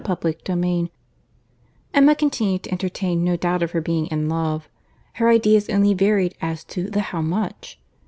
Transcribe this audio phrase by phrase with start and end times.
[0.03, 0.91] CHAPTER XIII
[1.93, 4.67] Emma continued to entertain no doubt of her being in love.
[5.21, 7.79] Her ideas only varied as to the how much.